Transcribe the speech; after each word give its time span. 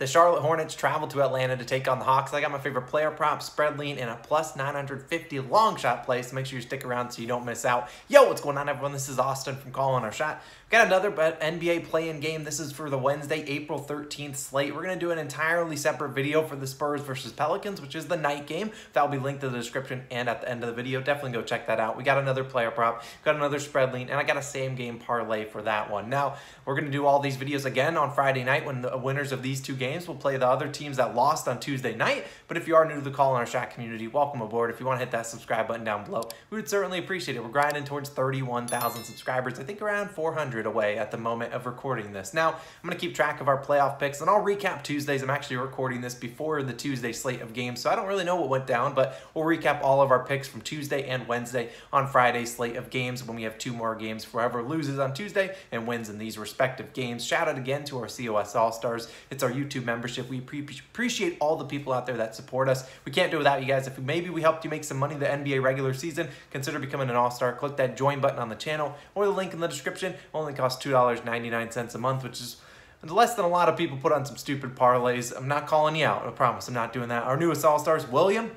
The 0.00 0.06
Charlotte 0.06 0.40
Hornets 0.40 0.74
travel 0.74 1.08
to 1.08 1.22
Atlanta 1.22 1.58
to 1.58 1.64
take 1.66 1.86
on 1.86 1.98
the 1.98 2.06
Hawks. 2.06 2.32
I 2.32 2.40
got 2.40 2.50
my 2.50 2.58
favorite 2.58 2.86
player 2.86 3.10
prop, 3.10 3.42
spread 3.42 3.78
lean, 3.78 3.98
and 3.98 4.08
a 4.08 4.16
plus 4.16 4.56
950 4.56 5.40
long 5.40 5.76
shot 5.76 6.06
play. 6.06 6.22
So 6.22 6.34
make 6.34 6.46
sure 6.46 6.56
you 6.56 6.62
stick 6.62 6.86
around 6.86 7.10
so 7.10 7.20
you 7.20 7.28
don't 7.28 7.44
miss 7.44 7.66
out. 7.66 7.90
Yo, 8.08 8.26
what's 8.26 8.40
going 8.40 8.56
on, 8.56 8.70
everyone? 8.70 8.92
This 8.92 9.10
is 9.10 9.18
Austin 9.18 9.56
from 9.56 9.72
Calling 9.72 10.02
Our 10.02 10.10
Shot. 10.10 10.42
Got 10.70 10.86
another 10.86 11.10
NBA 11.10 11.84
play-in 11.84 12.20
game. 12.20 12.44
This 12.44 12.60
is 12.60 12.72
for 12.72 12.88
the 12.88 12.96
Wednesday, 12.96 13.44
April 13.46 13.78
13th 13.78 14.36
slate. 14.36 14.74
We're 14.74 14.84
going 14.84 14.98
to 14.98 15.04
do 15.04 15.10
an 15.10 15.18
entirely 15.18 15.76
separate 15.76 16.10
video 16.10 16.44
for 16.44 16.56
the 16.56 16.66
Spurs 16.66 17.02
versus 17.02 17.32
Pelicans, 17.32 17.78
which 17.82 17.94
is 17.94 18.06
the 18.06 18.16
night 18.16 18.46
game. 18.46 18.70
That 18.94 19.02
will 19.02 19.10
be 19.10 19.22
linked 19.22 19.44
in 19.44 19.52
the 19.52 19.58
description 19.58 20.04
and 20.10 20.30
at 20.30 20.40
the 20.40 20.48
end 20.48 20.62
of 20.62 20.68
the 20.68 20.74
video. 20.74 21.02
Definitely 21.02 21.32
go 21.32 21.42
check 21.42 21.66
that 21.66 21.78
out. 21.78 21.98
We 21.98 22.04
got 22.04 22.16
another 22.16 22.44
player 22.44 22.70
prop, 22.70 23.04
got 23.22 23.34
another 23.36 23.58
spread 23.58 23.92
lean, 23.92 24.08
and 24.08 24.18
I 24.18 24.22
got 24.22 24.38
a 24.38 24.42
same 24.42 24.76
game 24.76 24.98
parlay 24.98 25.44
for 25.44 25.60
that 25.60 25.90
one. 25.90 26.08
Now, 26.08 26.36
we're 26.64 26.74
going 26.74 26.86
to 26.86 26.90
do 26.90 27.04
all 27.04 27.20
these 27.20 27.36
videos 27.36 27.66
again 27.66 27.98
on 27.98 28.14
Friday 28.14 28.44
night 28.44 28.64
when 28.64 28.80
the 28.80 28.96
winners 28.96 29.32
of 29.32 29.42
these 29.42 29.60
two 29.60 29.74
games 29.74 29.89
will 29.98 30.14
play 30.14 30.36
the 30.36 30.46
other 30.46 30.68
teams 30.68 30.96
that 30.98 31.14
lost 31.14 31.48
on 31.48 31.58
Tuesday 31.58 31.94
night. 31.94 32.24
But 32.48 32.56
if 32.56 32.68
you 32.68 32.76
are 32.76 32.84
new 32.84 32.96
to 32.96 33.00
the 33.00 33.10
Calling 33.10 33.38
Our 33.38 33.46
Shot 33.46 33.70
community, 33.70 34.06
welcome 34.08 34.40
aboard. 34.40 34.70
If 34.70 34.80
you 34.80 34.86
want 34.86 34.98
to 34.98 35.04
hit 35.04 35.12
that 35.12 35.26
subscribe 35.26 35.68
button 35.68 35.84
down 35.84 36.04
below, 36.04 36.22
we 36.50 36.56
would 36.56 36.68
certainly 36.68 36.98
appreciate 36.98 37.36
it. 37.36 37.42
We're 37.42 37.50
grinding 37.50 37.84
towards 37.84 38.08
31,000 38.10 39.04
subscribers. 39.04 39.58
I 39.58 39.64
think 39.64 39.82
around 39.82 40.10
400 40.10 40.66
away 40.66 40.98
at 40.98 41.10
the 41.10 41.18
moment 41.18 41.52
of 41.52 41.66
recording 41.66 42.12
this. 42.12 42.32
Now, 42.32 42.50
I'm 42.50 42.88
going 42.88 42.98
to 42.98 43.00
keep 43.00 43.14
track 43.14 43.40
of 43.40 43.48
our 43.48 43.62
playoff 43.62 43.98
picks, 43.98 44.20
and 44.20 44.30
I'll 44.30 44.42
recap 44.42 44.82
Tuesdays. 44.82 45.22
I'm 45.22 45.30
actually 45.30 45.56
recording 45.56 46.00
this 46.00 46.14
before 46.14 46.62
the 46.62 46.72
Tuesday 46.72 47.12
slate 47.12 47.40
of 47.40 47.52
games, 47.52 47.80
so 47.80 47.90
I 47.90 47.96
don't 47.96 48.06
really 48.06 48.24
know 48.24 48.36
what 48.36 48.48
went 48.48 48.66
down, 48.66 48.94
but 48.94 49.20
we'll 49.34 49.44
recap 49.44 49.82
all 49.82 50.02
of 50.02 50.10
our 50.10 50.24
picks 50.24 50.46
from 50.48 50.60
Tuesday 50.60 51.08
and 51.08 51.26
Wednesday 51.26 51.70
on 51.92 52.06
Friday's 52.06 52.54
slate 52.54 52.76
of 52.76 52.90
games 52.90 53.24
when 53.24 53.36
we 53.36 53.42
have 53.42 53.58
two 53.58 53.72
more 53.72 53.94
games 53.94 54.24
for 54.24 54.40
whoever 54.40 54.62
loses 54.62 54.98
on 54.98 55.14
Tuesday 55.14 55.56
and 55.72 55.86
wins 55.86 56.08
in 56.08 56.18
these 56.18 56.38
respective 56.38 56.92
games. 56.92 57.24
Shout 57.24 57.48
out 57.48 57.58
again 57.58 57.84
to 57.84 57.98
our 57.98 58.08
COS 58.08 58.54
All-Stars. 58.54 59.10
It's 59.30 59.42
our 59.42 59.50
YouTube 59.50 59.79
membership. 59.84 60.28
We 60.28 60.38
appreciate 60.38 61.36
all 61.40 61.56
the 61.56 61.64
people 61.64 61.92
out 61.92 62.06
there 62.06 62.16
that 62.16 62.34
support 62.34 62.68
us. 62.68 62.88
We 63.04 63.12
can't 63.12 63.30
do 63.30 63.38
without 63.38 63.60
you 63.60 63.66
guys. 63.66 63.86
If 63.86 63.98
maybe 63.98 64.30
we 64.30 64.42
helped 64.42 64.64
you 64.64 64.70
make 64.70 64.84
some 64.84 64.98
money 64.98 65.14
the 65.14 65.26
NBA 65.26 65.62
regular 65.62 65.94
season, 65.94 66.28
consider 66.50 66.78
becoming 66.78 67.10
an 67.10 67.16
All-Star. 67.16 67.52
Click 67.54 67.76
that 67.76 67.96
join 67.96 68.20
button 68.20 68.38
on 68.38 68.48
the 68.48 68.54
channel 68.54 68.94
or 69.14 69.24
the 69.26 69.32
link 69.32 69.52
in 69.52 69.60
the 69.60 69.68
description. 69.68 70.14
Only 70.34 70.52
costs 70.52 70.84
$2 70.84 71.24
99 71.24 71.70
cents 71.70 71.94
a 71.94 71.98
month, 71.98 72.22
which 72.22 72.40
is 72.40 72.56
less 73.02 73.34
than 73.34 73.44
a 73.44 73.48
lot 73.48 73.68
of 73.68 73.76
people 73.76 73.96
put 73.96 74.12
on 74.12 74.26
some 74.26 74.36
stupid 74.36 74.74
parlays. 74.76 75.34
I'm 75.36 75.48
not 75.48 75.66
calling 75.66 75.96
you 75.96 76.04
out. 76.04 76.26
I 76.26 76.30
promise 76.30 76.68
I'm 76.68 76.74
not 76.74 76.92
doing 76.92 77.08
that. 77.08 77.22
Our 77.24 77.36
newest 77.36 77.64
All-Stars, 77.64 78.06
William, 78.08 78.50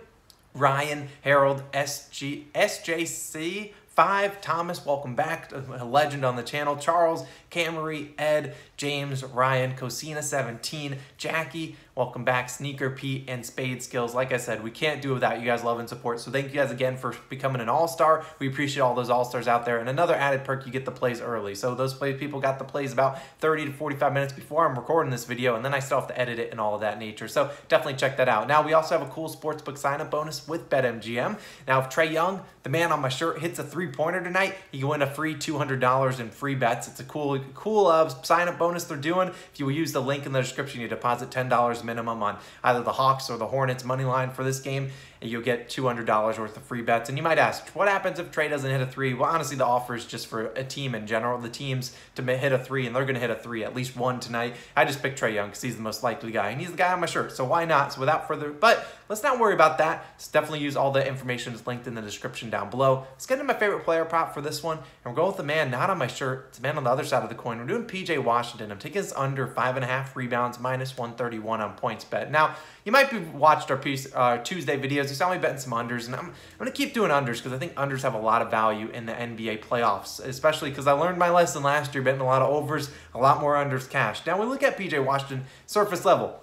Ryan, 0.53 1.07
Harold, 1.21 1.63
SG, 1.71 2.51
SJC, 2.53 3.71
Five, 3.95 4.41
Thomas, 4.41 4.83
welcome 4.83 5.13
back, 5.13 5.51
a 5.51 5.85
legend 5.85 6.25
on 6.25 6.35
the 6.35 6.41
channel. 6.41 6.75
Charles, 6.75 7.27
Camry, 7.51 8.09
Ed, 8.17 8.55
James, 8.75 9.23
Ryan, 9.23 9.75
Cosina 9.75 10.23
17, 10.23 10.97
Jackie, 11.15 11.75
welcome 11.93 12.23
back, 12.23 12.49
Sneaker 12.49 12.89
Pete, 12.89 13.25
and 13.27 13.45
Spade 13.45 13.83
Skills. 13.83 14.15
Like 14.15 14.33
I 14.33 14.37
said, 14.37 14.63
we 14.63 14.71
can't 14.71 14.99
do 14.99 15.13
without 15.13 15.39
you 15.39 15.45
guys' 15.45 15.63
love 15.63 15.77
and 15.77 15.87
support. 15.87 16.19
So 16.19 16.31
thank 16.31 16.47
you 16.47 16.53
guys 16.55 16.71
again 16.71 16.97
for 16.97 17.15
becoming 17.29 17.61
an 17.61 17.69
all-star. 17.69 18.25
We 18.39 18.47
appreciate 18.47 18.81
all 18.81 18.95
those 18.95 19.11
all-stars 19.11 19.47
out 19.47 19.63
there. 19.63 19.77
And 19.77 19.87
another 19.87 20.15
added 20.15 20.43
perk, 20.43 20.65
you 20.65 20.71
get 20.71 20.85
the 20.85 20.91
plays 20.91 21.21
early. 21.21 21.53
So 21.53 21.75
those 21.75 21.93
play 21.93 22.15
people 22.15 22.39
got 22.39 22.57
the 22.57 22.65
plays 22.65 22.91
about 22.91 23.21
30 23.41 23.65
to 23.65 23.73
45 23.73 24.11
minutes 24.11 24.33
before 24.33 24.67
I'm 24.67 24.75
recording 24.75 25.11
this 25.11 25.25
video, 25.25 25.55
and 25.55 25.63
then 25.63 25.75
I 25.75 25.77
still 25.77 25.99
have 25.99 26.07
to 26.07 26.19
edit 26.19 26.39
it 26.39 26.49
and 26.49 26.59
all 26.59 26.73
of 26.73 26.81
that 26.81 26.97
nature. 26.97 27.27
So 27.27 27.51
definitely 27.69 27.99
check 27.99 28.17
that 28.17 28.27
out. 28.27 28.47
Now 28.47 28.65
we 28.65 28.73
also 28.73 28.97
have 28.97 29.07
a 29.07 29.11
cool 29.11 29.29
sportsbook 29.29 29.77
sign-up 29.77 30.09
bonus 30.09 30.47
with 30.47 30.67
BetMGM. 30.67 31.37
Now 31.67 31.79
if 31.79 31.89
Trae 31.89 32.11
Young, 32.11 32.41
the 32.63 32.69
man 32.69 32.91
on 32.91 32.99
my 32.99 33.09
shirt, 33.09 33.39
hits 33.39 33.59
a 33.59 33.63
three-pointer 33.83 34.23
tonight, 34.23 34.55
you 34.71 34.79
can 34.79 34.89
win 34.89 35.01
a 35.01 35.07
free 35.07 35.35
$200 35.35 36.19
in 36.19 36.29
free 36.29 36.55
bets. 36.55 36.87
It's 36.87 36.99
a 37.01 37.03
cool, 37.03 37.37
cool 37.53 37.87
uh, 37.87 38.07
sign-up 38.07 38.57
bonus 38.57 38.85
they're 38.85 38.97
doing. 38.97 39.27
If 39.27 39.59
you 39.59 39.69
use 39.69 39.91
the 39.91 40.01
link 40.01 40.25
in 40.25 40.31
the 40.31 40.41
description, 40.41 40.79
you 40.79 40.87
deposit 40.87 41.29
$10 41.29 41.83
minimum 41.83 42.23
on 42.23 42.37
either 42.63 42.81
the 42.81 42.93
Hawks 42.93 43.29
or 43.29 43.37
the 43.37 43.47
Hornets 43.47 43.83
money 43.83 44.05
line 44.05 44.31
for 44.31 44.43
this 44.43 44.61
game 44.61 44.89
and 45.23 45.31
you'll 45.31 45.41
get 45.41 45.69
$200 45.69 46.37
worth 46.37 46.57
of 46.57 46.63
free 46.63 46.81
bets. 46.81 47.07
And 47.07 47.17
you 47.17 47.23
might 47.23 47.37
ask, 47.37 47.69
what 47.69 47.87
happens 47.87 48.19
if 48.19 48.29
Trae 48.29 48.49
doesn't 48.49 48.69
hit 48.69 48.81
a 48.81 48.85
three? 48.85 49.13
Well, 49.13 49.29
honestly, 49.29 49.55
the 49.55 49.65
offer 49.65 49.95
is 49.95 50.05
just 50.05 50.27
for 50.27 50.47
a 50.47 50.65
team 50.65 50.93
in 50.93 51.07
general. 51.07 51.39
The 51.39 51.47
teams 51.47 51.95
to 52.15 52.21
hit 52.23 52.51
a 52.51 52.59
three, 52.59 52.85
and 52.85 52.93
they're 52.93 53.05
going 53.05 53.15
to 53.15 53.21
hit 53.21 53.29
a 53.29 53.35
three, 53.35 53.63
at 53.63 53.73
least 53.73 53.95
one 53.95 54.19
tonight. 54.19 54.55
I 54.75 54.83
just 54.83 55.01
picked 55.01 55.17
Trae 55.17 55.33
Young 55.33 55.47
because 55.47 55.61
he's 55.61 55.77
the 55.77 55.81
most 55.81 56.03
likely 56.03 56.33
guy, 56.33 56.49
and 56.49 56.59
he's 56.59 56.71
the 56.71 56.77
guy 56.77 56.91
on 56.91 56.99
my 56.99 57.05
shirt, 57.05 57.31
so 57.31 57.45
why 57.45 57.63
not? 57.63 57.93
So 57.93 58.01
without 58.01 58.27
further, 58.27 58.51
but 58.51 58.85
let's 59.13 59.21
not 59.21 59.39
worry 59.39 59.53
about 59.53 59.77
that. 59.77 60.07
Let's 60.13 60.27
definitely 60.27 60.61
use 60.61 60.75
all 60.75 60.89
the 60.89 61.07
information 61.07 61.53
that's 61.53 61.67
linked 61.67 61.85
in 61.85 61.93
the 61.93 62.01
description 62.01 62.49
down 62.49 62.71
below. 62.71 63.05
Let's 63.11 63.27
get 63.27 63.35
into 63.35 63.43
my 63.43 63.53
favorite 63.53 63.83
player 63.83 64.05
prop 64.05 64.33
for 64.33 64.41
this 64.41 64.63
one, 64.63 64.79
and 64.79 64.85
we're 65.05 65.13
going 65.13 65.27
with 65.27 65.37
the 65.37 65.43
man 65.43 65.69
not 65.69 65.91
on 65.91 65.99
my 65.99 66.07
shirt. 66.07 66.47
It's 66.49 66.57
a 66.57 66.63
man 66.63 66.77
on 66.77 66.83
the 66.83 66.89
other 66.89 67.03
side 67.03 67.21
of 67.21 67.29
the 67.29 67.35
coin. 67.35 67.59
We're 67.59 67.67
doing 67.67 67.85
PJ 67.85 68.23
Washington. 68.23 68.71
I'm 68.71 68.79
taking 68.79 69.03
his 69.03 69.13
under 69.13 69.45
five 69.45 69.75
and 69.75 69.85
a 69.85 69.87
half 69.87 70.15
rebounds, 70.15 70.59
minus 70.59 70.97
131 70.97 71.61
on 71.61 71.77
PointsBet. 71.77 72.31
Now, 72.31 72.55
you 72.85 72.91
might 72.91 73.11
be 73.11 73.19
watched 73.19 73.69
our 73.69 73.77
piece, 73.77 74.11
uh, 74.15 74.39
Tuesday 74.39 74.81
videos. 74.81 75.09
You 75.09 75.15
saw 75.15 75.31
me 75.31 75.37
betting 75.37 75.59
some 75.59 75.73
unders, 75.73 76.07
and 76.07 76.15
I'm, 76.15 76.25
I'm 76.29 76.57
going 76.57 76.71
to 76.71 76.75
keep 76.75 76.95
doing 76.95 77.11
unders 77.11 77.37
because 77.37 77.53
I 77.53 77.59
think 77.59 77.75
unders 77.75 78.01
have 78.01 78.15
a 78.15 78.19
lot 78.19 78.41
of 78.41 78.49
value 78.49 78.87
in 78.87 79.05
the 79.05 79.13
NBA 79.13 79.63
playoffs, 79.63 80.25
especially 80.25 80.71
because 80.71 80.87
I 80.87 80.93
learned 80.93 81.19
my 81.19 81.29
lesson 81.29 81.61
last 81.61 81.93
year 81.93 82.03
betting 82.03 82.21
a 82.21 82.25
lot 82.25 82.41
of 82.41 82.49
overs, 82.49 82.89
a 83.13 83.19
lot 83.19 83.41
more 83.41 83.53
unders 83.53 83.87
cash. 83.87 84.25
Now 84.25 84.41
we 84.41 84.47
look 84.47 84.63
at 84.63 84.75
PJ 84.75 85.05
Washington 85.05 85.45
surface 85.67 86.03
level. 86.03 86.42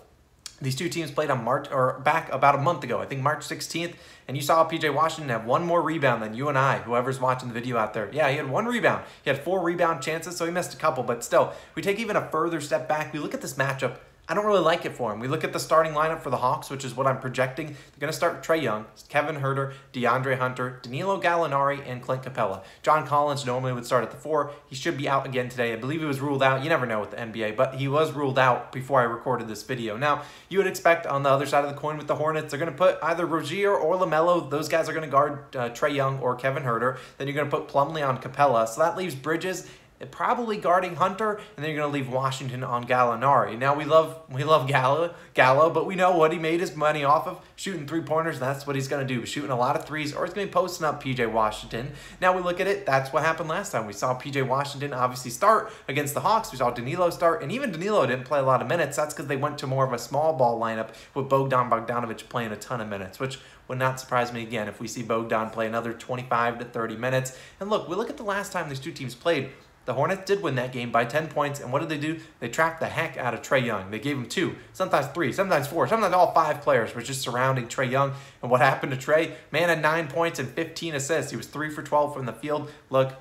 These 0.62 0.76
two 0.76 0.90
teams 0.90 1.10
played 1.10 1.30
on 1.30 1.42
March 1.42 1.68
or 1.70 2.00
back 2.04 2.30
about 2.30 2.54
a 2.54 2.58
month 2.58 2.84
ago, 2.84 3.00
I 3.00 3.06
think 3.06 3.22
March 3.22 3.40
16th, 3.40 3.94
and 4.28 4.36
you 4.36 4.42
saw 4.42 4.68
PJ 4.68 4.92
Washington 4.92 5.30
have 5.30 5.46
one 5.46 5.64
more 5.64 5.80
rebound 5.80 6.22
than 6.22 6.34
you 6.34 6.48
and 6.48 6.58
I, 6.58 6.78
whoever's 6.78 7.18
watching 7.18 7.48
the 7.48 7.54
video 7.54 7.78
out 7.78 7.94
there. 7.94 8.10
Yeah, 8.12 8.28
he 8.28 8.36
had 8.36 8.50
one 8.50 8.66
rebound. 8.66 9.04
He 9.22 9.30
had 9.30 9.42
four 9.42 9.62
rebound 9.62 10.02
chances, 10.02 10.36
so 10.36 10.44
he 10.44 10.50
missed 10.50 10.74
a 10.74 10.76
couple, 10.76 11.02
but 11.02 11.24
still, 11.24 11.54
we 11.74 11.80
take 11.80 11.98
even 11.98 12.14
a 12.14 12.28
further 12.30 12.60
step 12.60 12.88
back. 12.88 13.12
We 13.12 13.20
look 13.20 13.32
at 13.32 13.40
this 13.40 13.54
matchup 13.54 13.96
I 14.30 14.34
don't 14.34 14.46
really 14.46 14.60
like 14.60 14.86
it 14.86 14.92
for 14.92 15.12
him. 15.12 15.18
We 15.18 15.26
look 15.26 15.42
at 15.42 15.52
the 15.52 15.58
starting 15.58 15.92
lineup 15.92 16.20
for 16.20 16.30
the 16.30 16.36
Hawks, 16.36 16.70
which 16.70 16.84
is 16.84 16.94
what 16.94 17.08
I'm 17.08 17.18
projecting. 17.18 17.66
They're 17.66 17.98
going 17.98 18.12
to 18.12 18.16
start 18.16 18.44
Trae 18.44 18.62
Young, 18.62 18.86
Kevin 19.08 19.34
Huerter, 19.34 19.72
DeAndre 19.92 20.38
Hunter, 20.38 20.78
Danilo 20.82 21.20
Gallinari, 21.20 21.82
and 21.84 22.00
Clint 22.00 22.22
Capela. 22.22 22.62
John 22.84 23.04
Collins 23.04 23.44
normally 23.44 23.72
would 23.72 23.84
start 23.84 24.04
at 24.04 24.12
the 24.12 24.16
four. 24.16 24.52
He 24.68 24.76
should 24.76 24.96
be 24.96 25.08
out 25.08 25.26
again 25.26 25.48
today. 25.48 25.72
I 25.72 25.76
believe 25.76 25.98
he 25.98 26.06
was 26.06 26.20
ruled 26.20 26.44
out. 26.44 26.62
You 26.62 26.68
never 26.68 26.86
know 26.86 27.00
with 27.00 27.10
the 27.10 27.16
NBA, 27.16 27.56
but 27.56 27.74
he 27.74 27.88
was 27.88 28.12
ruled 28.12 28.38
out 28.38 28.70
before 28.70 29.00
I 29.00 29.04
recorded 29.04 29.48
this 29.48 29.64
video. 29.64 29.96
Now, 29.96 30.22
you 30.48 30.58
would 30.58 30.68
expect 30.68 31.08
on 31.08 31.24
the 31.24 31.28
other 31.28 31.44
side 31.44 31.64
of 31.64 31.74
the 31.74 31.80
coin 31.80 31.98
with 31.98 32.06
the 32.06 32.14
Hornets, 32.14 32.52
they're 32.52 32.60
going 32.60 32.70
to 32.70 32.78
put 32.78 33.00
either 33.02 33.26
Rozier 33.26 33.74
or 33.74 33.96
LaMelo. 33.96 34.48
Those 34.48 34.68
guys 34.68 34.88
are 34.88 34.92
going 34.92 35.04
to 35.04 35.10
guard 35.10 35.56
uh, 35.56 35.70
Trae 35.70 35.92
Young 35.92 36.20
or 36.20 36.36
Kevin 36.36 36.62
Huerter. 36.62 36.98
Then 37.18 37.26
you're 37.26 37.34
going 37.34 37.50
to 37.50 37.56
put 37.56 37.66
Plumlee 37.66 38.06
on 38.06 38.18
Capela. 38.18 38.68
So 38.68 38.80
that 38.80 38.96
leaves 38.96 39.16
Bridges 39.16 39.68
probably 40.06 40.56
guarding 40.56 40.96
Hunter, 40.96 41.34
and 41.34 41.64
then 41.64 41.70
you're 41.70 41.80
going 41.80 41.92
to 41.92 41.98
leave 41.98 42.10
Washington 42.10 42.64
on 42.64 42.86
Gallinari. 42.86 43.58
Now 43.58 43.74
we 43.74 43.84
love 43.84 44.22
we 44.30 44.44
love 44.44 44.66
Gallo, 44.66 45.14
Gallo, 45.34 45.70
but 45.70 45.86
we 45.86 45.94
know 45.94 46.16
what 46.16 46.32
he 46.32 46.38
made 46.38 46.60
his 46.60 46.74
money 46.74 47.04
off 47.04 47.26
of 47.26 47.40
shooting 47.56 47.86
three 47.86 48.00
pointers. 48.00 48.38
That's 48.38 48.66
what 48.66 48.76
he's 48.76 48.88
going 48.88 49.06
to 49.06 49.14
do, 49.14 49.26
shooting 49.26 49.50
a 49.50 49.58
lot 49.58 49.76
of 49.76 49.84
threes, 49.84 50.14
or 50.14 50.24
he's 50.24 50.32
going 50.32 50.46
to 50.46 50.50
be 50.50 50.52
posting 50.52 50.86
up 50.86 51.02
PJ 51.02 51.30
Washington. 51.30 51.92
Now 52.20 52.34
we 52.34 52.42
look 52.42 52.60
at 52.60 52.66
it. 52.66 52.86
That's 52.86 53.12
what 53.12 53.22
happened 53.22 53.48
last 53.50 53.72
time. 53.72 53.86
We 53.86 53.92
saw 53.92 54.18
PJ 54.18 54.46
Washington 54.46 54.94
obviously 54.94 55.30
start 55.30 55.70
against 55.86 56.14
the 56.14 56.20
Hawks. 56.20 56.50
We 56.50 56.58
saw 56.58 56.70
Danilo 56.70 57.10
start, 57.10 57.42
and 57.42 57.52
even 57.52 57.70
Danilo 57.70 58.06
didn't 58.06 58.24
play 58.24 58.38
a 58.38 58.44
lot 58.44 58.62
of 58.62 58.68
minutes. 58.68 58.96
That's 58.96 59.12
because 59.12 59.26
they 59.26 59.36
went 59.36 59.58
to 59.58 59.66
more 59.66 59.84
of 59.84 59.92
a 59.92 59.98
small 59.98 60.32
ball 60.32 60.58
lineup 60.58 60.94
with 61.14 61.28
Bogdan 61.28 61.68
Bogdanovic 61.68 62.28
playing 62.28 62.52
a 62.52 62.56
ton 62.56 62.80
of 62.80 62.88
minutes, 62.88 63.20
which 63.20 63.38
would 63.68 63.78
not 63.78 64.00
surprise 64.00 64.32
me 64.32 64.42
again 64.42 64.66
if 64.66 64.80
we 64.80 64.88
see 64.88 65.02
Bogdan 65.02 65.50
play 65.50 65.66
another 65.66 65.92
25 65.92 66.58
to 66.58 66.64
30 66.64 66.96
minutes. 66.96 67.38
And 67.60 67.70
look, 67.70 67.88
we 67.88 67.94
look 67.94 68.10
at 68.10 68.16
the 68.16 68.24
last 68.24 68.50
time 68.50 68.68
these 68.68 68.80
two 68.80 68.92
teams 68.92 69.14
played. 69.14 69.50
The 69.86 69.94
Hornets 69.94 70.24
did 70.24 70.42
win 70.42 70.54
that 70.56 70.72
game 70.72 70.92
by 70.92 71.04
10 71.04 71.28
points, 71.28 71.58
and 71.58 71.72
what 71.72 71.80
did 71.80 71.88
they 71.88 71.98
do? 71.98 72.20
They 72.38 72.48
trapped 72.48 72.80
the 72.80 72.86
heck 72.86 73.16
out 73.16 73.34
of 73.34 73.42
Trae 73.42 73.64
Young. 73.64 73.90
They 73.90 73.98
gave 73.98 74.16
him 74.16 74.26
two, 74.26 74.56
sometimes 74.72 75.06
three, 75.08 75.32
sometimes 75.32 75.66
four, 75.66 75.88
sometimes 75.88 76.14
all 76.14 76.32
five 76.32 76.60
players 76.60 76.94
were 76.94 77.02
just 77.02 77.22
surrounding 77.22 77.66
Trae 77.66 77.90
Young. 77.90 78.12
And 78.42 78.50
what 78.50 78.60
happened 78.60 78.92
to 78.92 78.98
Trae? 78.98 79.32
Man 79.50 79.68
had 79.68 79.80
nine 79.80 80.08
points 80.08 80.38
and 80.38 80.48
15 80.48 80.94
assists. 80.94 81.30
He 81.30 81.36
was 81.36 81.46
three 81.46 81.70
for 81.70 81.82
12 81.82 82.14
from 82.14 82.26
the 82.26 82.32
field. 82.32 82.70
Look, 82.90 83.14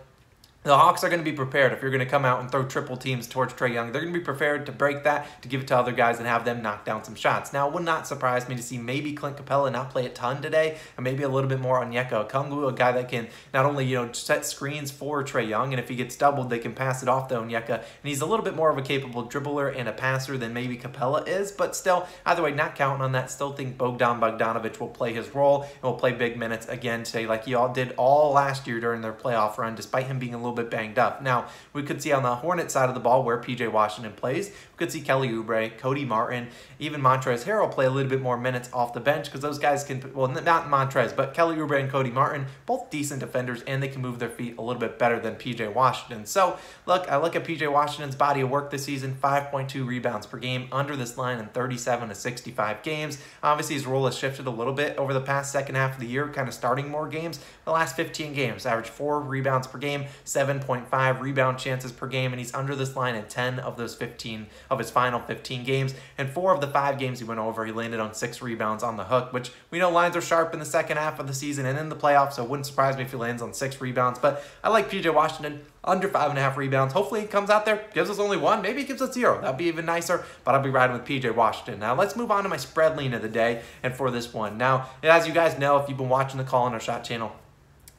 the 0.69 0.77
Hawks 0.77 1.03
are 1.03 1.09
going 1.09 1.19
to 1.19 1.25
be 1.25 1.35
prepared 1.35 1.73
if 1.73 1.81
you're 1.81 1.89
going 1.89 1.97
to 1.97 2.05
come 2.05 2.25
out 2.25 2.41
and 2.41 2.51
throw 2.51 2.63
triple 2.63 2.95
teams 2.95 3.25
towards 3.25 3.55
Trae 3.55 3.73
Young. 3.73 3.91
They're 3.91 4.03
going 4.03 4.13
to 4.13 4.19
be 4.19 4.23
prepared 4.23 4.67
to 4.67 4.71
break 4.71 5.03
that, 5.03 5.41
to 5.41 5.47
give 5.47 5.61
it 5.61 5.67
to 5.69 5.75
other 5.75 5.91
guys 5.91 6.19
and 6.19 6.27
have 6.27 6.45
them 6.45 6.61
knock 6.61 6.85
down 6.85 7.03
some 7.03 7.15
shots. 7.15 7.51
Now, 7.51 7.67
it 7.67 7.73
would 7.73 7.81
not 7.81 8.05
surprise 8.05 8.47
me 8.47 8.55
to 8.55 8.61
see 8.61 8.77
maybe 8.77 9.13
Clint 9.13 9.37
Capela 9.37 9.71
not 9.71 9.89
play 9.89 10.05
a 10.05 10.09
ton 10.09 10.43
today, 10.43 10.77
and 10.95 11.03
maybe 11.03 11.23
a 11.23 11.27
little 11.27 11.49
bit 11.49 11.59
more 11.59 11.83
on 11.83 11.91
Okongwu, 11.91 12.69
a 12.69 12.71
guy 12.71 12.91
that 12.91 13.09
can 13.09 13.29
not 13.51 13.65
only 13.65 13.83
you 13.83 13.95
know 13.95 14.11
set 14.11 14.45
screens 14.45 14.91
for 14.91 15.23
Trae 15.23 15.49
Young, 15.49 15.73
and 15.73 15.79
if 15.79 15.89
he 15.89 15.95
gets 15.95 16.15
doubled, 16.15 16.51
they 16.51 16.59
can 16.59 16.73
pass 16.73 17.01
it 17.01 17.09
off 17.09 17.29
to 17.29 17.35
Onyeka. 17.35 17.77
And 17.77 17.83
he's 18.03 18.21
a 18.21 18.27
little 18.27 18.45
bit 18.45 18.55
more 18.55 18.69
of 18.69 18.77
a 18.77 18.83
capable 18.83 19.27
dribbler 19.27 19.75
and 19.75 19.89
a 19.89 19.91
passer 19.91 20.37
than 20.37 20.53
maybe 20.53 20.77
Capela 20.77 21.27
is, 21.27 21.51
but 21.51 21.75
still, 21.75 22.07
either 22.27 22.43
way, 22.43 22.51
not 22.51 22.75
counting 22.75 23.01
on 23.01 23.13
that. 23.13 23.31
Still 23.31 23.53
think 23.53 23.75
Bogdan 23.75 24.21
Bogdanovic 24.21 24.79
will 24.79 24.89
play 24.89 25.13
his 25.13 25.33
role 25.33 25.63
and 25.63 25.81
will 25.81 25.93
play 25.93 26.11
big 26.11 26.37
minutes 26.37 26.67
again 26.67 27.01
today, 27.01 27.25
like 27.25 27.45
he 27.45 27.55
all 27.55 27.73
did 27.73 27.91
all 27.97 28.33
last 28.33 28.67
year 28.67 28.79
during 28.79 29.01
their 29.01 29.13
playoff 29.13 29.57
run, 29.57 29.73
despite 29.73 30.05
him 30.05 30.19
being 30.19 30.35
a 30.35 30.37
little 30.37 30.58
bit 30.61 30.69
banged 30.69 30.99
up. 30.99 31.21
Now, 31.21 31.29
now, 31.29 31.47
we 31.73 31.83
could 31.83 32.01
see 32.01 32.11
on 32.11 32.23
the 32.23 32.35
Hornet 32.35 32.71
side 32.71 32.89
of 32.89 32.95
the 32.95 33.01
ball 33.01 33.23
where 33.23 33.37
PJ 33.37 33.71
Washington 33.71 34.13
plays. 34.13 34.51
Could 34.79 34.93
see 34.93 35.01
Kelly 35.01 35.27
Oubre, 35.27 35.77
Cody 35.77 36.05
Martin, 36.05 36.47
even 36.79 37.01
Montrezl 37.01 37.43
Harrell 37.43 37.69
play 37.69 37.85
a 37.85 37.89
little 37.89 38.09
bit 38.09 38.21
more 38.21 38.37
minutes 38.37 38.69
off 38.71 38.93
the 38.93 39.01
bench 39.01 39.25
because 39.25 39.41
those 39.41 39.59
guys 39.59 39.83
can, 39.83 40.13
well, 40.13 40.29
not 40.29 40.69
Montrez, 40.69 41.13
but 41.13 41.33
Kelly 41.33 41.57
Oubre 41.57 41.77
and 41.77 41.91
Cody 41.91 42.09
Martin, 42.09 42.45
both 42.65 42.89
decent 42.89 43.19
defenders, 43.19 43.61
and 43.63 43.83
they 43.83 43.89
can 43.89 44.01
move 44.01 44.19
their 44.19 44.29
feet 44.29 44.57
a 44.57 44.61
little 44.61 44.79
bit 44.79 44.97
better 44.97 45.19
than 45.19 45.35
PJ 45.35 45.73
Washington. 45.73 46.25
So, 46.25 46.57
look, 46.85 47.11
I 47.11 47.17
look 47.17 47.35
at 47.35 47.43
PJ 47.43 47.69
Washington's 47.69 48.15
body 48.15 48.39
of 48.39 48.49
work 48.49 48.71
this 48.71 48.85
season 48.85 49.17
5.2 49.21 49.85
rebounds 49.85 50.25
per 50.25 50.37
game 50.37 50.69
under 50.71 50.95
this 50.95 51.17
line 51.17 51.39
in 51.39 51.47
37 51.47 52.07
to 52.07 52.15
65 52.15 52.81
games. 52.81 53.17
Obviously, 53.43 53.75
his 53.75 53.85
role 53.85 54.05
has 54.05 54.17
shifted 54.17 54.47
a 54.47 54.49
little 54.49 54.71
bit 54.71 54.97
over 54.97 55.13
the 55.13 55.19
past 55.19 55.51
second 55.51 55.75
half 55.75 55.95
of 55.95 55.99
the 55.99 56.07
year, 56.07 56.29
kind 56.29 56.47
of 56.47 56.53
starting 56.53 56.87
more 56.87 57.09
games. 57.09 57.41
The 57.65 57.71
last 57.71 57.97
15 57.97 58.33
games, 58.33 58.65
average 58.65 58.87
four 58.87 59.19
rebounds 59.19 59.67
per 59.67 59.77
game, 59.77 60.05
7.5 60.23 61.19
rebound 61.19 61.59
chances 61.59 61.91
per 61.91 62.07
game, 62.07 62.31
and 62.31 62.39
he's 62.39 62.53
under 62.53 62.75
this 62.75 62.95
line 62.95 63.15
in 63.15 63.25
10 63.25 63.59
of 63.59 63.75
those 63.75 63.93
15 63.93 64.47
of 64.69 64.79
his 64.79 64.89
final 64.89 65.19
15 65.19 65.63
games. 65.63 65.93
And 66.17 66.29
four 66.29 66.53
of 66.53 66.61
the 66.61 66.67
five 66.67 66.99
games 66.99 67.19
he 67.19 67.25
went 67.25 67.39
over, 67.39 67.65
he 67.65 67.71
landed 67.71 67.99
on 67.99 68.13
six 68.13 68.41
rebounds 68.41 68.83
on 68.83 68.97
the 68.97 69.05
hook, 69.05 69.33
which 69.33 69.51
we 69.71 69.79
know 69.79 69.89
lines 69.89 70.15
are 70.15 70.21
sharp 70.21 70.53
in 70.53 70.59
the 70.59 70.65
second 70.65 70.97
half 70.97 71.19
of 71.19 71.27
the 71.27 71.33
season 71.33 71.65
and 71.65 71.77
in 71.77 71.89
the 71.89 71.95
playoffs, 71.95 72.33
so 72.33 72.43
it 72.43 72.49
wouldn't 72.49 72.65
surprise 72.65 72.97
me 72.97 73.03
if 73.03 73.11
he 73.11 73.17
lands 73.17 73.41
on 73.41 73.53
six 73.53 73.81
rebounds. 73.81 74.19
But 74.19 74.43
I 74.63 74.69
like 74.69 74.89
PJ 74.89 75.13
Washington 75.13 75.65
under 75.83 76.07
five 76.07 76.29
and 76.29 76.37
a 76.37 76.41
half 76.41 76.57
rebounds. 76.57 76.93
Hopefully 76.93 77.21
he 77.21 77.27
comes 77.27 77.49
out 77.49 77.65
there, 77.65 77.85
gives 77.93 78.09
us 78.09 78.19
only 78.19 78.37
one, 78.37 78.61
maybe 78.61 78.81
he 78.81 78.87
gives 78.87 79.01
us 79.01 79.13
zero. 79.13 79.41
That'd 79.41 79.57
be 79.57 79.65
even 79.65 79.85
nicer, 79.85 80.25
but 80.43 80.55
I'll 80.55 80.61
be 80.61 80.69
riding 80.69 80.95
with 80.95 81.05
PJ 81.05 81.33
Washington. 81.35 81.79
Now 81.79 81.95
let's 81.95 82.15
move 82.15 82.31
on 82.31 82.43
to 82.43 82.49
my 82.49 82.57
spread 82.57 82.97
lean 82.97 83.13
of 83.13 83.21
the 83.21 83.29
day 83.29 83.61
and 83.83 83.93
for 83.93 84.11
this 84.11 84.33
one. 84.33 84.57
Now, 84.57 84.89
as 85.03 85.27
you 85.27 85.33
guys 85.33 85.57
know, 85.57 85.77
if 85.77 85.89
you've 85.89 85.97
been 85.97 86.09
watching 86.09 86.37
the 86.37 86.43
Calling 86.43 86.73
Our 86.73 86.79
Shot 86.79 87.03
channel, 87.03 87.31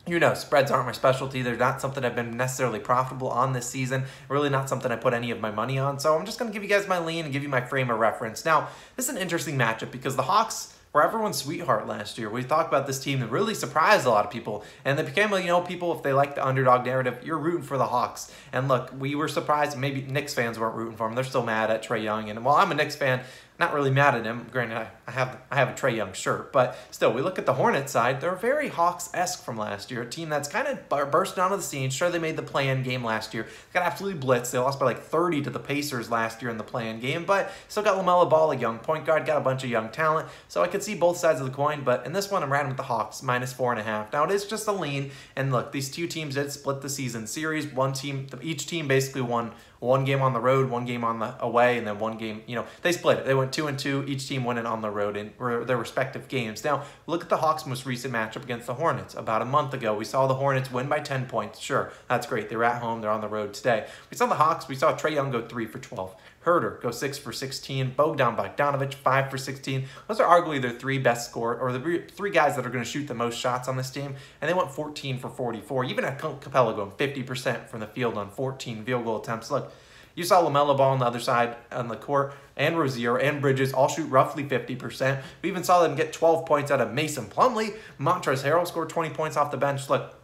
you 0.07 0.19
know, 0.19 0.35
spreads 0.35 0.71
aren't 0.71 0.87
my 0.87 0.93
specialty. 0.93 1.43
They're 1.43 1.57
not 1.57 1.81
something 1.81 2.05
I've 2.05 2.17
been 2.17 2.37
necessarily 2.37 2.81
profitable 2.81 3.29
on 3.29 3.53
this 3.53 3.69
season. 3.69 4.05
Really 4.29 4.49
not 4.49 4.69
something 4.69 4.91
I 4.91 4.97
put 4.97 5.15
any 5.15 5.31
of 5.31 5.41
my 5.41 5.51
money 5.51 5.79
on. 5.79 5.99
So 5.99 6.17
I'm 6.17 6.27
just 6.27 6.39
going 6.39 6.51
to 6.51 6.53
give 6.53 6.63
you 6.63 6.69
guys 6.69 6.89
my 6.89 6.99
lean 6.99 7.25
and 7.25 7.33
give 7.33 7.43
you 7.43 7.49
my 7.49 7.61
frame 7.61 7.91
of 7.91 7.99
reference. 7.99 8.45
Now, 8.45 8.69
this 8.97 9.09
is 9.09 9.15
an 9.15 9.21
interesting 9.21 9.57
matchup 9.57 9.91
because 9.91 10.17
the 10.17 10.23
Hawks 10.23 10.75
were 10.93 11.05
everyone's 11.05 11.37
sweetheart 11.37 11.87
last 11.87 12.19
year. 12.19 12.29
We 12.29 12.43
talked 12.43 12.69
about 12.69 12.87
this 12.87 12.99
team 12.99 13.21
that 13.21 13.29
really 13.29 13.55
surprised 13.55 14.07
a 14.07 14.11
lot 14.11 14.25
of 14.25 14.33
people, 14.33 14.65
and 14.85 14.99
they 14.99 15.05
became, 15.05 15.33
you 15.33 15.47
know, 15.47 15.61
people 15.61 15.95
if 15.95 16.03
they 16.03 16.13
like 16.13 16.35
the 16.35 16.45
underdog 16.45 16.85
narrative, 16.85 17.21
you're 17.25 17.39
rooting 17.39 17.63
for 17.63 17.79
the 17.79 17.87
Hawks. 17.87 18.33
And 18.53 18.67
look, 18.67 18.93
we 18.99 19.15
were 19.15 19.29
surprised. 19.29 19.79
Maybe 19.79 20.03
Knicks 20.03 20.35
fans 20.35 20.59
weren't 20.59 20.75
rooting 20.75 20.97
for 20.97 21.07
them. 21.07 21.15
They're 21.15 21.25
still 21.25 21.45
mad 21.45 21.71
at 21.71 21.85
Trae 21.85 22.03
Young, 22.03 22.29
and 22.29 22.45
while 22.45 22.57
I'm 22.57 22.73
a 22.73 22.75
Knicks 22.75 22.97
fan, 22.97 23.21
not 23.61 23.75
really 23.75 23.91
mad 23.91 24.15
at 24.15 24.25
him. 24.25 24.47
Granted, 24.51 24.89
I, 25.07 25.11
have 25.11 25.39
I 25.51 25.57
have 25.57 25.69
a 25.69 25.73
Trae 25.73 25.95
Young 25.95 26.15
shirt, 26.15 26.51
but 26.51 26.79
still, 26.91 27.13
we 27.13 27.21
look 27.21 27.39
at 27.39 27.45
the 27.45 27.53
Hornets 27.53 27.93
side. 27.93 28.23
They're 28.23 28.35
very 28.35 28.69
Hawks-esque 28.69 29.45
from 29.45 29.59
last 29.59 29.91
year. 29.91 30.01
A 30.01 30.09
team 30.09 30.31
that's 30.31 30.49
kind 30.49 30.67
of 30.67 30.89
burst 30.89 31.39
onto 31.39 31.57
the 31.57 31.63
scene. 31.63 31.91
Sure, 31.91 32.09
they 32.09 32.19
made 32.19 32.37
the 32.37 32.43
play-in 32.43 32.83
game 32.83 33.05
last 33.05 33.35
year. 33.35 33.47
Got 33.75 33.83
absolutely 33.83 34.19
blitzed. 34.19 34.51
They 34.51 34.59
lost 34.59 34.81
by 34.81 34.87
like 34.87 35.03
30 35.03 35.43
to 35.43 35.51
the 35.51 35.59
Pacers 35.59 36.11
last 36.11 36.41
year 36.41 36.51
in 36.51 36.57
the 36.57 36.65
play-in 36.65 37.01
game, 37.01 37.27
but 37.27 37.53
still 37.69 37.83
got 37.83 38.03
LaMelo 38.03 38.31
Ball, 38.31 38.53
a 38.53 38.57
young 38.57 38.79
point 38.79 39.05
guard, 39.05 39.27
got 39.27 39.37
a 39.37 39.43
bunch 39.43 39.63
of 39.63 39.69
young 39.69 39.91
talent. 39.91 40.27
So 40.49 40.63
I 40.63 40.67
could 40.67 40.83
see 40.83 40.95
both 40.95 41.19
sides 41.19 41.39
of 41.39 41.47
the 41.47 41.53
coin, 41.53 41.83
but 41.85 42.07
in 42.07 42.15
this 42.15 42.31
one, 42.31 42.43
I'm 42.43 42.51
riding 42.51 42.69
with 42.69 42.79
the 42.79 42.85
Hawks, 42.85 43.23
minus 43.23 43.53
four 43.53 43.73
and 43.73 43.81
a 43.81 43.85
half. 43.85 44.11
Now, 44.11 44.25
it 44.25 44.31
is 44.31 44.47
just 44.47 44.67
a 44.69 44.73
lean, 44.73 45.11
and 45.37 45.53
look, 45.53 45.71
these 45.71 45.91
two 45.91 46.07
teams 46.07 46.37
did 46.37 46.51
split 46.51 46.81
the 46.81 46.89
season 46.89 47.27
series. 47.27 47.67
One 47.67 47.93
team, 47.93 48.27
each 48.41 48.67
team 48.67 48.89
basically 48.89 49.21
won 49.21 49.53
one 49.81 50.05
game 50.05 50.21
on 50.21 50.35
the 50.35 50.41
road, 50.41 50.71
one 50.71 50.85
game 50.85 51.03
on 51.05 51.19
the 51.19 51.35
away, 51.43 51.79
and 51.79 51.87
then 51.87 51.99
one 51.99 52.19
game. 52.19 52.43
You 52.47 52.57
know, 52.57 52.67
they 52.83 52.93
split 52.93 53.19
it. 53.19 53.27
They 53.27 53.35
went 53.35 53.53
two 53.53 53.67
and 53.67 53.79
two. 53.79 54.05
Each 54.07 54.29
team 54.29 54.45
went 54.45 54.59
in 54.59 54.67
on 54.67 54.83
the 54.83 54.91
road 54.91 55.17
in 55.17 55.33
their 55.39 55.77
respective 55.77 56.29
games. 56.29 56.63
Now, 56.63 56.85
look 57.07 57.23
at 57.23 57.31
the 57.31 57.39
Hawks' 57.39 57.67
most 57.67 57.87
recent 57.87 58.13
matchup 58.13 58.45
against 58.45 58.67
the 58.67 58.75
Hornets. 58.75 59.15
About 59.15 59.43
a 59.43 59.47
month 59.47 59.73
ago, 59.73 59.97
we 59.97 60.05
saw 60.05 60.27
the 60.27 60.35
Hornets 60.35 60.71
win 60.71 60.89
by 60.89 61.01
10 61.01 61.27
points. 61.27 61.59
Sure, 61.59 61.93
that's 62.09 62.27
great. 62.27 62.49
They're 62.51 62.63
at 62.63 62.83
home. 62.83 63.01
They're 63.01 63.11
on 63.11 63.23
the 63.23 63.29
road 63.29 63.55
today. 63.55 63.87
We 64.11 64.17
saw 64.17 64.27
the 64.27 64.35
Hawks. 64.35 64.69
We 64.69 64.77
saw 64.77 64.95
Trae 64.95 65.15
Young 65.15 65.31
go 65.31 65.47
three 65.47 65.67
for 65.67 65.79
12. 65.79 66.15
Huerter 66.45 66.81
go 66.81 66.91
6 66.91 67.19
for 67.19 67.33
16. 67.33 67.93
Bogdan 67.97 68.35
Bogdanovic 68.35 68.95
5 68.95 69.31
for 69.31 69.37
16. 69.37 69.85
Those 70.09 70.21
are 70.21 70.43
arguably 70.43 70.61
their 70.61 70.73
three 70.73 70.99
best 70.99 71.29
score 71.29 71.55
or 71.55 71.71
the 71.71 72.03
three 72.11 72.31
guys 72.31 72.57
that 72.57 72.67
are 72.67 72.71
going 72.71 72.83
to 72.83 72.91
shoot 72.91 73.07
the 73.07 73.15
most 73.15 73.39
shots 73.39 73.69
on 73.69 73.77
this 73.77 73.91
team. 73.91 74.15
And 74.41 74.49
they 74.49 74.55
went 74.55 74.71
14 74.71 75.19
for 75.19 75.29
44. 75.29 75.85
Even 75.85 76.05
at 76.05 76.19
Capela 76.19 76.75
going 76.75 76.93
50% 76.93 77.69
from 77.69 77.81
the 77.81 77.87
field 77.87 78.17
on 78.17 78.31
14 78.31 78.85
field 78.85 79.05
goal 79.05 79.21
attempts. 79.21 79.51
Look, 79.51 79.70
you 80.15 80.25
saw 80.25 80.43
LaMelo 80.43 80.77
Ball 80.77 80.91
on 80.91 80.99
the 80.99 81.07
other 81.07 81.21
side 81.21 81.57
on 81.73 81.89
the 81.89 81.97
court, 81.97 82.35
and 82.57 82.79
Rozier 82.79 83.19
and 83.19 83.41
Bridges 83.41 83.73
all 83.73 83.89
shoot 83.89 84.07
roughly 84.07 84.45
50%. 84.45 85.23
We 85.43 85.49
even 85.49 85.65
saw 85.65 85.83
them 85.83 85.97
get 85.97 86.13
12 86.13 86.47
points 86.47 86.71
out 86.71 86.81
of 86.81 86.93
Mason 86.93 87.27
Plumlee. 87.27 87.77
Montrezl 87.99 88.45
Harrell 88.45 88.67
scored 88.67 88.91
20 88.91 89.11
points 89.11 89.37
off 89.37 89.51
the 89.51 89.57
bench. 89.57 89.89
Look, 89.89 90.15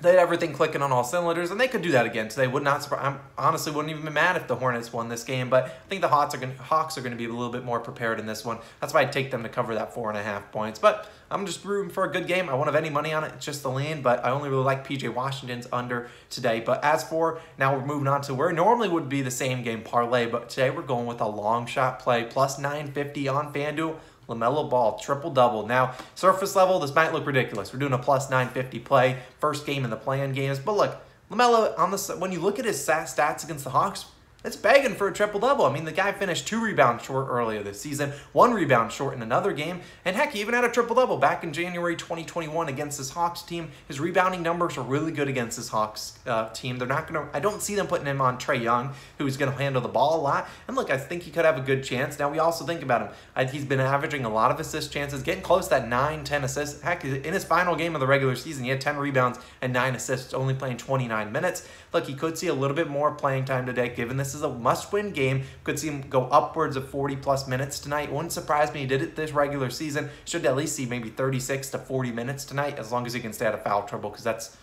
they 0.00 0.10
had 0.10 0.18
everything 0.18 0.52
clicking 0.52 0.82
on 0.82 0.92
all 0.92 1.04
cylinders, 1.04 1.50
and 1.50 1.60
they 1.60 1.68
could 1.68 1.82
do 1.82 1.92
that 1.92 2.06
again 2.06 2.28
today. 2.28 2.46
Would 2.46 2.62
not 2.62 2.82
surprise. 2.82 3.16
I 3.36 3.46
honestly 3.46 3.72
wouldn't 3.72 3.90
even 3.90 4.04
be 4.04 4.10
mad 4.10 4.36
if 4.36 4.46
the 4.46 4.56
Hornets 4.56 4.92
won 4.92 5.08
this 5.08 5.24
game, 5.24 5.50
but 5.50 5.64
I 5.64 5.88
think 5.88 6.00
the 6.00 6.08
Hawks 6.08 6.34
are 6.34 6.38
going 6.38 6.56
Hawks 6.56 6.96
are 6.96 7.00
going 7.00 7.12
to 7.12 7.18
be 7.18 7.26
a 7.26 7.28
little 7.28 7.50
bit 7.50 7.64
more 7.64 7.80
prepared 7.80 8.18
in 8.18 8.26
this 8.26 8.44
one. 8.44 8.58
That's 8.80 8.94
why 8.94 9.02
I 9.02 9.04
take 9.04 9.30
them 9.30 9.42
to 9.42 9.48
cover 9.48 9.74
that 9.74 9.94
four 9.94 10.08
and 10.08 10.18
a 10.18 10.22
half 10.22 10.50
points. 10.52 10.78
But 10.78 11.08
I'm 11.30 11.46
just 11.46 11.64
rooting 11.64 11.90
for 11.90 12.04
a 12.04 12.10
good 12.10 12.26
game. 12.26 12.48
I 12.48 12.54
won't 12.54 12.66
have 12.66 12.74
any 12.74 12.90
money 12.90 13.12
on 13.12 13.24
it. 13.24 13.32
It's 13.36 13.46
just 13.46 13.62
the 13.62 13.70
lean, 13.70 14.02
but 14.02 14.24
I 14.24 14.30
only 14.30 14.48
really 14.48 14.64
like 14.64 14.86
PJ 14.86 15.12
Washington's 15.14 15.68
under 15.72 16.08
today. 16.28 16.60
But 16.60 16.82
as 16.82 17.04
for 17.04 17.40
now, 17.58 17.76
we're 17.76 17.86
moving 17.86 18.08
on 18.08 18.22
to 18.22 18.34
where 18.34 18.52
normally 18.52 18.88
would 18.88 19.08
be 19.08 19.22
the 19.22 19.30
same 19.30 19.62
game 19.62 19.82
parlay, 19.82 20.26
but 20.26 20.48
today 20.48 20.70
we're 20.70 20.82
going 20.82 21.06
with 21.06 21.20
a 21.20 21.28
long 21.28 21.66
shot 21.66 22.00
play 22.00 22.24
plus 22.24 22.58
950 22.58 23.28
on 23.28 23.52
FanDuel. 23.52 23.96
LaMelo 24.30 24.70
Ball, 24.70 24.98
triple 24.98 25.30
double. 25.30 25.66
Now, 25.66 25.94
surface 26.14 26.56
level, 26.56 26.78
this 26.78 26.94
might 26.94 27.12
look 27.12 27.26
ridiculous. 27.26 27.72
We're 27.72 27.80
doing 27.80 27.92
a 27.92 27.98
plus 27.98 28.30
950 28.30 28.78
play, 28.80 29.18
first 29.38 29.66
game 29.66 29.84
in 29.84 29.90
the 29.90 29.96
play-in 29.96 30.32
games. 30.32 30.58
But 30.58 30.76
look, 30.76 30.96
LaMelo, 31.30 31.78
on 31.78 31.90
the, 31.90 31.98
when 32.18 32.32
you 32.32 32.40
look 32.40 32.58
at 32.58 32.64
his 32.64 32.78
stats 32.78 33.44
against 33.44 33.64
the 33.64 33.70
Hawks, 33.70 34.06
it's 34.44 34.56
begging 34.56 34.94
for 34.94 35.08
a 35.08 35.12
triple 35.12 35.40
double. 35.40 35.66
I 35.66 35.72
mean, 35.72 35.84
the 35.84 35.92
guy 35.92 36.12
finished 36.12 36.46
two 36.46 36.62
rebounds 36.62 37.04
short 37.04 37.28
earlier 37.28 37.62
this 37.62 37.80
season, 37.80 38.12
one 38.32 38.52
rebound 38.52 38.92
short 38.92 39.14
in 39.14 39.22
another 39.22 39.52
game, 39.52 39.80
and 40.04 40.16
heck, 40.16 40.32
he 40.32 40.40
even 40.40 40.54
had 40.54 40.64
a 40.64 40.70
triple 40.70 40.96
double 40.96 41.18
back 41.18 41.44
in 41.44 41.52
January 41.52 41.96
2021 41.96 42.68
against 42.68 42.98
this 42.98 43.10
Hawks 43.10 43.42
team. 43.42 43.70
His 43.86 44.00
rebounding 44.00 44.42
numbers 44.42 44.78
are 44.78 44.82
really 44.82 45.12
good 45.12 45.28
against 45.28 45.56
this 45.56 45.68
Hawks 45.68 46.18
uh, 46.26 46.48
team. 46.50 46.78
They're 46.78 46.88
not 46.88 47.06
going 47.06 47.26
to, 47.26 47.36
I 47.36 47.40
don't 47.40 47.60
see 47.60 47.74
them 47.74 47.86
putting 47.86 48.06
him 48.06 48.20
on 48.20 48.38
Trae 48.38 48.62
Young, 48.62 48.94
who's 49.18 49.36
going 49.36 49.52
to 49.52 49.58
handle 49.58 49.82
the 49.82 49.88
ball 49.88 50.18
a 50.18 50.22
lot. 50.22 50.48
And 50.68 50.76
look, 50.76 50.90
I 50.90 50.96
think 50.96 51.24
he 51.24 51.30
could 51.30 51.44
have 51.44 51.58
a 51.58 51.62
good 51.62 51.84
chance. 51.84 52.18
Now, 52.18 52.30
we 52.30 52.38
also 52.38 52.64
think 52.64 52.82
about 52.82 53.02
him. 53.36 53.48
He's 53.48 53.64
been 53.64 53.80
averaging 53.80 54.24
a 54.24 54.30
lot 54.30 54.50
of 54.50 54.60
assist 54.60 54.92
chances, 54.92 55.22
getting 55.22 55.42
close 55.42 55.64
to 55.64 55.70
that 55.70 55.88
9, 55.88 56.24
10 56.24 56.44
assists. 56.44 56.80
Heck, 56.80 57.04
in 57.04 57.32
his 57.32 57.44
final 57.44 57.76
game 57.76 57.94
of 57.94 58.00
the 58.00 58.06
regular 58.06 58.36
season, 58.36 58.64
he 58.64 58.70
had 58.70 58.80
10 58.80 58.96
rebounds 58.96 59.38
and 59.60 59.72
9 59.72 59.94
assists, 59.94 60.32
only 60.32 60.54
playing 60.54 60.76
29 60.76 61.32
minutes. 61.32 61.68
Look, 61.92 62.06
he 62.06 62.14
could 62.14 62.38
see 62.38 62.46
a 62.46 62.54
little 62.54 62.76
bit 62.76 62.88
more 62.88 63.12
playing 63.12 63.46
time 63.46 63.66
today, 63.66 63.88
given 63.88 64.16
this 64.16 64.34
is 64.34 64.42
a 64.42 64.48
must 64.48 64.92
win 64.92 65.10
game. 65.10 65.42
Could 65.64 65.78
see 65.78 65.88
him 65.88 66.02
go 66.02 66.24
upwards 66.26 66.76
of 66.76 66.88
40 66.88 67.16
plus 67.16 67.48
minutes 67.48 67.80
tonight. 67.80 68.12
Wouldn't 68.12 68.32
surprise 68.32 68.72
me. 68.72 68.80
He 68.80 68.86
did 68.86 69.02
it 69.02 69.16
this 69.16 69.32
regular 69.32 69.70
season. 69.70 70.10
Should 70.24 70.46
at 70.46 70.56
least 70.56 70.76
see 70.76 70.86
maybe 70.86 71.10
36 71.10 71.70
to 71.70 71.78
40 71.78 72.12
minutes 72.12 72.44
tonight, 72.44 72.78
as 72.78 72.92
long 72.92 73.06
as 73.06 73.12
he 73.12 73.20
can 73.20 73.32
stay 73.32 73.46
out 73.46 73.54
of 73.54 73.64
foul 73.64 73.82
trouble, 73.82 74.10
because 74.10 74.24
that's 74.24 74.56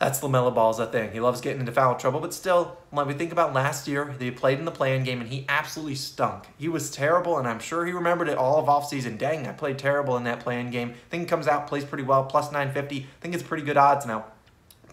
that's 0.00 0.20
LaMelo 0.20 0.52
Ball's 0.52 0.80
a 0.80 0.86
thing. 0.86 1.12
He 1.12 1.20
loves 1.20 1.40
getting 1.40 1.60
into 1.60 1.70
foul 1.70 1.94
trouble, 1.94 2.18
but 2.18 2.34
still, 2.34 2.76
when 2.90 3.06
we 3.06 3.14
think 3.14 3.30
about 3.30 3.54
last 3.54 3.86
year, 3.86 4.12
they 4.18 4.32
played 4.32 4.58
in 4.58 4.64
the 4.64 4.72
play-in 4.72 5.04
game 5.04 5.20
and 5.20 5.30
he 5.30 5.46
absolutely 5.48 5.94
stunk. 5.94 6.44
He 6.58 6.68
was 6.68 6.90
terrible, 6.90 7.38
and 7.38 7.46
I'm 7.46 7.60
sure 7.60 7.86
he 7.86 7.92
remembered 7.92 8.28
it 8.28 8.36
all 8.36 8.58
of 8.58 8.66
offseason. 8.66 9.16
Dang, 9.18 9.46
I 9.46 9.52
played 9.52 9.78
terrible 9.78 10.16
in 10.16 10.24
that 10.24 10.40
play-in 10.40 10.70
game. 10.70 10.90
I 10.90 11.10
think 11.10 11.22
he 11.22 11.26
comes 11.28 11.46
out, 11.46 11.68
plays 11.68 11.84
pretty 11.84 12.02
well, 12.02 12.24
plus 12.24 12.46
950. 12.46 13.02
I 13.02 13.06
think 13.20 13.34
it's 13.34 13.42
pretty 13.44 13.62
good 13.62 13.76
odds 13.76 14.04
now 14.04 14.24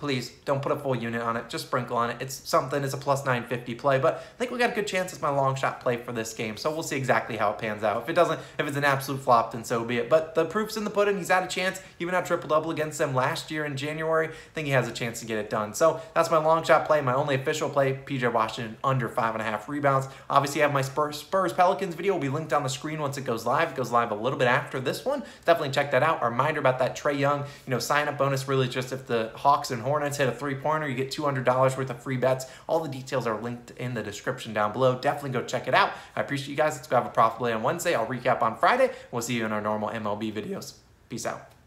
please 0.01 0.31
don't 0.45 0.63
put 0.63 0.71
a 0.71 0.75
full 0.75 0.95
unit 0.95 1.21
on 1.21 1.37
it. 1.37 1.47
Just 1.47 1.67
sprinkle 1.67 1.95
on 1.95 2.09
it. 2.09 2.17
It's 2.19 2.33
something. 2.33 2.83
It's 2.83 2.95
a 2.95 2.97
plus 2.97 3.23
950 3.23 3.75
play, 3.75 3.99
but 3.99 4.15
I 4.15 4.37
think 4.39 4.49
we 4.49 4.57
got 4.57 4.71
a 4.71 4.73
good 4.73 4.87
chance 4.87 5.13
it's 5.13 5.21
my 5.21 5.29
long 5.29 5.53
shot 5.55 5.79
play 5.79 5.97
for 5.97 6.11
this 6.11 6.33
game. 6.33 6.57
So 6.57 6.71
we'll 6.71 6.81
see 6.81 6.97
exactly 6.97 7.37
how 7.37 7.51
it 7.51 7.59
pans 7.59 7.83
out. 7.83 8.01
If 8.01 8.09
it 8.09 8.13
doesn't, 8.13 8.39
if 8.57 8.67
it's 8.67 8.75
an 8.75 8.83
absolute 8.83 9.21
flop, 9.21 9.51
then 9.51 9.63
so 9.63 9.83
be 9.83 9.97
it. 9.97 10.09
But 10.09 10.33
the 10.33 10.45
proof's 10.45 10.75
in 10.75 10.85
the 10.85 10.89
pudding. 10.89 11.19
He's 11.19 11.29
had 11.29 11.43
a 11.43 11.47
chance. 11.47 11.79
He 11.99 12.03
Even 12.03 12.15
had 12.15 12.25
triple 12.25 12.49
double 12.49 12.71
against 12.71 12.97
them 12.97 13.13
last 13.13 13.51
year 13.51 13.63
in 13.63 13.77
January. 13.77 14.29
I 14.29 14.31
think 14.55 14.65
he 14.65 14.73
has 14.73 14.87
a 14.87 14.91
chance 14.91 15.19
to 15.19 15.27
get 15.27 15.37
it 15.37 15.51
done. 15.51 15.75
So 15.75 16.01
that's 16.15 16.31
my 16.31 16.37
long 16.37 16.63
shot 16.63 16.87
play. 16.87 16.99
My 16.99 17.13
only 17.13 17.35
official 17.35 17.69
play. 17.69 17.99
PJ 18.03 18.33
Washington 18.33 18.77
under 18.83 19.07
five 19.07 19.35
and 19.35 19.41
a 19.41 19.45
half 19.45 19.69
rebounds. 19.69 20.07
Obviously, 20.31 20.63
I 20.63 20.65
have 20.65 20.73
my 20.73 20.81
Spurs, 20.81 21.17
Spurs 21.17 21.53
Pelicans 21.53 21.93
video. 21.93 22.13
will 22.13 22.21
be 22.21 22.29
linked 22.29 22.53
on 22.53 22.63
the 22.63 22.69
screen 22.69 22.99
once 22.99 23.19
it 23.19 23.23
goes 23.23 23.45
live. 23.45 23.69
It 23.69 23.75
goes 23.75 23.91
live 23.91 24.09
a 24.09 24.15
little 24.15 24.39
bit 24.39 24.47
after 24.47 24.79
this 24.79 25.05
one. 25.05 25.21
Definitely 25.45 25.69
check 25.69 25.91
that 25.91 26.01
out. 26.01 26.23
A 26.23 26.29
reminder 26.29 26.59
about 26.59 26.79
that 26.79 26.97
Trae 26.97 27.19
Young, 27.19 27.41
you 27.41 27.71
know, 27.71 27.77
sign 27.77 28.07
up 28.07 28.17
bonus. 28.17 28.47
Really, 28.47 28.67
just 28.67 28.91
if 28.91 29.05
the 29.05 29.31
Hawks 29.35 29.69
and 29.69 29.81
Hornets 29.81 29.90
hit 29.99 30.29
a 30.29 30.31
three 30.31 30.55
pointer. 30.55 30.87
You 30.87 30.95
get 30.95 31.11
$200 31.11 31.77
worth 31.77 31.89
of 31.89 32.01
free 32.01 32.17
bets. 32.17 32.45
All 32.67 32.79
the 32.79 32.89
details 32.89 33.27
are 33.27 33.39
linked 33.39 33.71
in 33.71 33.93
the 33.93 34.03
description 34.03 34.53
down 34.53 34.71
below. 34.73 34.99
Definitely 34.99 35.31
go 35.31 35.45
check 35.45 35.67
it 35.67 35.73
out. 35.73 35.91
I 36.15 36.21
appreciate 36.21 36.49
you 36.49 36.55
guys. 36.55 36.75
Let's 36.75 36.87
go 36.87 36.95
have 36.95 37.05
a 37.05 37.09
profitable 37.09 37.47
day 37.47 37.53
on 37.53 37.63
Wednesday. 37.63 37.95
I'll 37.95 38.07
recap 38.07 38.41
on 38.41 38.57
Friday. 38.57 38.91
We'll 39.11 39.21
see 39.21 39.35
you 39.35 39.45
in 39.45 39.51
our 39.51 39.61
normal 39.61 39.89
MLB 39.89 40.33
videos. 40.33 40.75
Peace 41.09 41.25
out. 41.25 41.60